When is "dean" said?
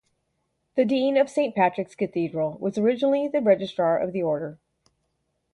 0.83-1.15